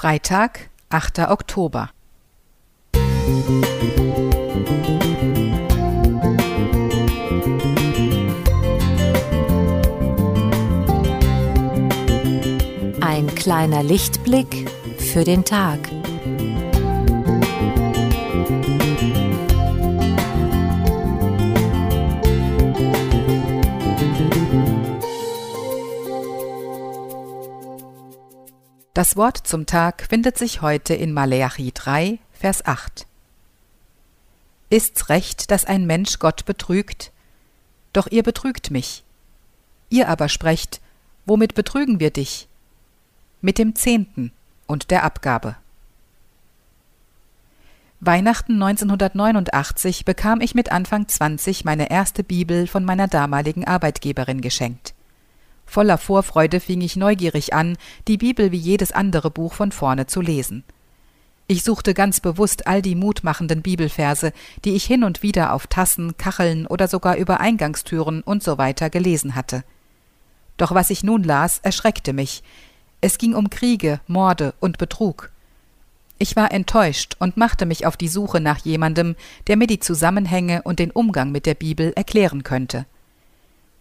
[0.00, 1.28] Freitag, 8.
[1.28, 1.90] Oktober.
[13.02, 15.78] Ein kleiner Lichtblick für den Tag.
[29.00, 33.06] Das Wort zum Tag findet sich heute in Maleachi 3, Vers 8.
[34.68, 37.10] Ist's recht, dass ein Mensch Gott betrügt?
[37.94, 39.02] Doch ihr betrügt mich.
[39.88, 40.82] Ihr aber sprecht,
[41.24, 42.46] womit betrügen wir dich?
[43.40, 44.32] Mit dem Zehnten
[44.66, 45.56] und der Abgabe.
[48.00, 54.92] Weihnachten 1989 bekam ich mit Anfang 20 meine erste Bibel von meiner damaligen Arbeitgeberin geschenkt.
[55.70, 57.76] Voller Vorfreude fing ich neugierig an,
[58.08, 60.64] die Bibel wie jedes andere Buch von vorne zu lesen.
[61.46, 64.32] Ich suchte ganz bewusst all die mutmachenden Bibelverse,
[64.64, 68.90] die ich hin und wieder auf Tassen, Kacheln oder sogar über Eingangstüren und so weiter
[68.90, 69.62] gelesen hatte.
[70.56, 72.42] Doch was ich nun las, erschreckte mich.
[73.00, 75.30] Es ging um Kriege, Morde und Betrug.
[76.18, 79.14] Ich war enttäuscht und machte mich auf die Suche nach jemandem,
[79.46, 82.86] der mir die Zusammenhänge und den Umgang mit der Bibel erklären könnte.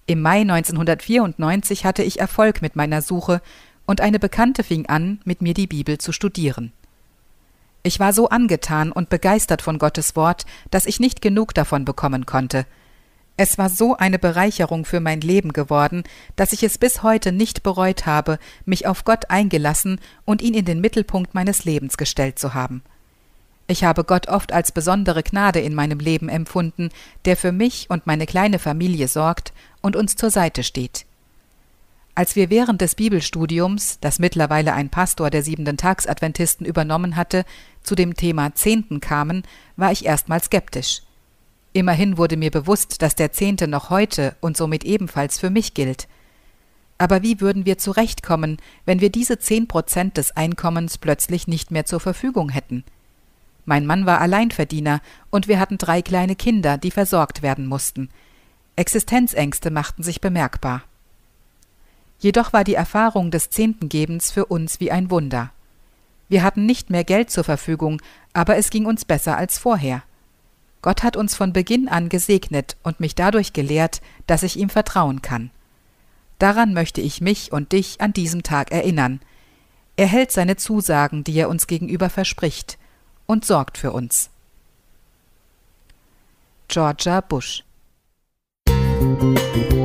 [0.09, 3.43] Im Mai 1994 hatte ich Erfolg mit meiner Suche
[3.85, 6.71] und eine Bekannte fing an, mit mir die Bibel zu studieren.
[7.83, 12.25] Ich war so angetan und begeistert von Gottes Wort, dass ich nicht genug davon bekommen
[12.25, 12.65] konnte.
[13.37, 16.01] Es war so eine Bereicherung für mein Leben geworden,
[16.35, 20.65] dass ich es bis heute nicht bereut habe, mich auf Gott eingelassen und ihn in
[20.65, 22.81] den Mittelpunkt meines Lebens gestellt zu haben.
[23.71, 26.89] Ich habe Gott oft als besondere Gnade in meinem Leben empfunden,
[27.25, 31.05] der für mich und meine kleine Familie sorgt und uns zur Seite steht.
[32.15, 37.45] Als wir während des Bibelstudiums, das mittlerweile ein Pastor der siebenten Tagsadventisten übernommen hatte,
[37.83, 39.43] zu dem Thema Zehnten kamen,
[39.77, 41.03] war ich erstmal skeptisch.
[41.71, 46.07] Immerhin wurde mir bewusst, dass der Zehnte noch heute und somit ebenfalls für mich gilt.
[46.97, 51.85] Aber wie würden wir zurechtkommen, wenn wir diese zehn Prozent des Einkommens plötzlich nicht mehr
[51.85, 52.83] zur Verfügung hätten?
[53.69, 54.99] Mein Mann war Alleinverdiener
[55.29, 58.09] und wir hatten drei kleine Kinder, die versorgt werden mussten.
[58.75, 60.81] Existenzängste machten sich bemerkbar.
[62.17, 65.51] Jedoch war die Erfahrung des Zehntengebens für uns wie ein Wunder.
[66.29, 68.01] Wir hatten nicht mehr Geld zur Verfügung,
[68.33, 70.01] aber es ging uns besser als vorher.
[70.81, 75.21] Gott hat uns von Beginn an gesegnet und mich dadurch gelehrt, dass ich ihm vertrauen
[75.21, 75.51] kann.
[76.39, 79.19] Daran möchte ich mich und dich an diesem Tag erinnern.
[79.95, 82.78] Er hält seine Zusagen, die er uns gegenüber verspricht
[83.29, 84.31] und sorgt für uns.
[86.67, 87.63] Georgia Bush
[88.67, 89.78] Musik